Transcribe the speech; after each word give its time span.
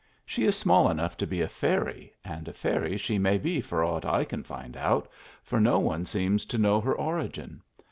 She 0.25 0.45
is 0.45 0.57
small 0.57 0.89
enough 0.89 1.15
to 1.17 1.27
be 1.27 1.41
a 1.41 1.47
fairy, 1.47 2.15
and 2.25 2.47
a 2.47 2.53
fairy 2.53 2.97
she 2.97 3.19
may 3.19 3.37
be 3.37 3.61
for 3.61 3.83
aught 3.83 4.03
I 4.03 4.23
can 4.25 4.41
find 4.41 4.75
out, 4.75 5.07
for 5.43 5.59
no 5.59 5.77
one 5.77 6.07
seems 6.07 6.43
to 6.45 6.57
know 6.57 6.81
her 6.81 6.95
origin. 6.95 7.61